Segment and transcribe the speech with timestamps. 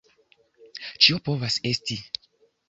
[1.07, 1.99] Ĉio povas esti!